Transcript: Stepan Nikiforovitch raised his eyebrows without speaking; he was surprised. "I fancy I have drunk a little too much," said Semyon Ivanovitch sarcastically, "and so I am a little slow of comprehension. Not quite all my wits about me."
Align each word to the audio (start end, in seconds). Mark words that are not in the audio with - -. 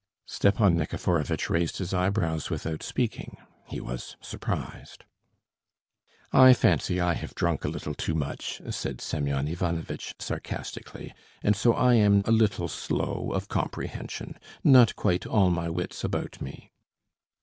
Stepan 0.25 0.75
Nikiforovitch 0.77 1.47
raised 1.47 1.77
his 1.77 1.93
eyebrows 1.93 2.49
without 2.49 2.81
speaking; 2.81 3.37
he 3.67 3.79
was 3.79 4.17
surprised. 4.19 5.05
"I 6.33 6.55
fancy 6.55 6.99
I 6.99 7.13
have 7.13 7.35
drunk 7.35 7.65
a 7.65 7.69
little 7.69 7.93
too 7.93 8.15
much," 8.15 8.63
said 8.71 8.99
Semyon 8.99 9.47
Ivanovitch 9.47 10.15
sarcastically, 10.17 11.13
"and 11.43 11.55
so 11.55 11.73
I 11.75 11.93
am 11.93 12.23
a 12.25 12.31
little 12.31 12.67
slow 12.67 13.31
of 13.31 13.47
comprehension. 13.47 14.39
Not 14.63 14.95
quite 14.95 15.27
all 15.27 15.51
my 15.51 15.69
wits 15.69 16.03
about 16.03 16.41
me." 16.41 16.71